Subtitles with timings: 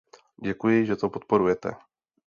[0.43, 1.71] Děkuji, že to podporujete.